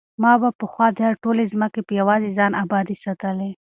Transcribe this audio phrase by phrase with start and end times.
[0.21, 3.51] ما به پخوا دا ټولې ځمکې په یوازې ځان ابادې ساتلې.